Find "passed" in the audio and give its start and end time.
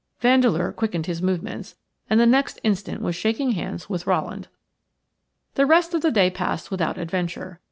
6.31-6.71